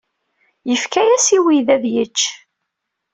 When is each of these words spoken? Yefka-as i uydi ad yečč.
Yefka-as 0.69 1.27
i 1.35 1.37
uydi 1.43 1.71
ad 1.75 1.83
yečč. 1.93 2.19